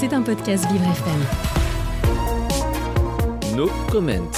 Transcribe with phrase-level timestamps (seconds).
[0.00, 1.20] C'est un podcast Vivre FM.
[3.54, 4.30] No comment.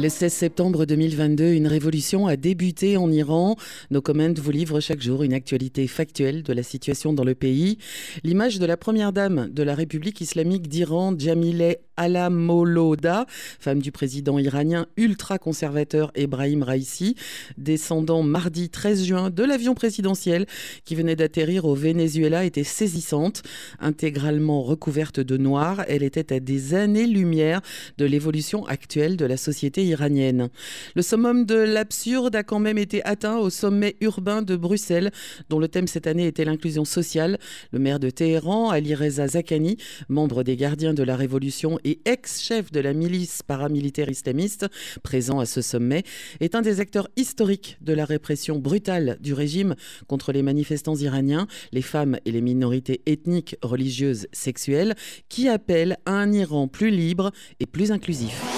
[0.00, 3.56] Le 16 septembre 2022, une révolution a débuté en Iran.
[3.90, 7.78] Nos comments vous livrent chaque jour une actualité factuelle de la situation dans le pays.
[8.22, 13.26] L'image de la première dame de la République islamique d'Iran, Jamileh Alamoloda,
[13.58, 17.16] femme du président iranien ultra-conservateur Ebrahim Raisi,
[17.56, 20.46] descendant mardi 13 juin de l'avion présidentiel
[20.84, 23.42] qui venait d'atterrir au Venezuela, était saisissante.
[23.80, 27.62] Intégralement recouverte de noir, elle était à des années-lumière
[27.98, 33.38] de l'évolution actuelle de la société Le summum de l'absurde a quand même été atteint
[33.38, 35.10] au sommet urbain de Bruxelles,
[35.48, 37.38] dont le thème cette année était l'inclusion sociale.
[37.72, 39.76] Le maire de Téhéran, Ali Reza Zakani,
[40.08, 44.66] membre des gardiens de la révolution et ex-chef de la milice paramilitaire islamiste,
[45.02, 46.02] présent à ce sommet,
[46.40, 49.74] est un des acteurs historiques de la répression brutale du régime
[50.06, 54.94] contre les manifestants iraniens, les femmes et les minorités ethniques, religieuses, sexuelles,
[55.28, 58.57] qui appellent à un Iran plus libre et plus inclusif.